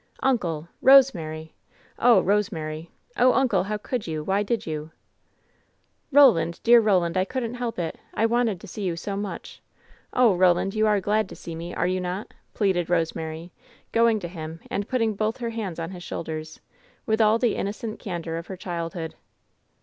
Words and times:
"Uncle! 0.23 0.67
Eosemary! 0.83 1.51
Oh, 1.99 2.23
Eosemary! 2.23 2.89
Oh, 3.17 3.33
uncle, 3.33 3.65
how 3.65 3.77
could 3.77 4.07
you? 4.07 4.23
Why 4.23 4.41
did 4.41 4.65
you?" 4.65 4.89
"Eoland! 6.11 6.59
Dear 6.63 6.81
Eoland! 6.81 7.15
I 7.17 7.23
couldn't 7.23 7.53
help 7.53 7.77
it! 7.77 7.99
I 8.15 8.25
wanted 8.25 8.59
to 8.59 8.67
see 8.67 8.81
you 8.81 8.95
so 8.95 9.15
much! 9.15 9.61
Oh, 10.11 10.33
Eolandj 10.35 10.73
you 10.73 10.87
are 10.87 10.99
glad 10.99 11.29
to 11.29 11.35
see 11.35 11.53
me, 11.53 11.75
are 11.75 11.85
you 11.85 12.01
not?" 12.01 12.33
pleaded 12.55 12.87
Eosemary, 12.87 13.51
going 13.91 14.19
to 14.21 14.27
him 14.27 14.59
and 14.71 14.89
putting 14.89 15.13
both 15.13 15.37
her 15.37 15.51
hands 15.51 15.77
on 15.77 15.91
his 15.91 16.01
shoulders, 16.01 16.59
with 17.05 17.21
all 17.21 17.37
the 17.37 17.55
innocent 17.55 17.99
candor 17.99 18.37
of 18.39 18.47
her 18.47 18.57
childhood. 18.57 19.13